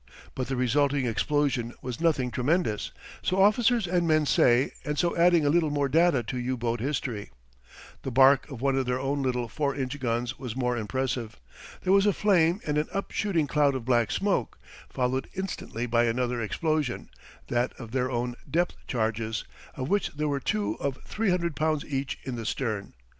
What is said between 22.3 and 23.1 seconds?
the stern.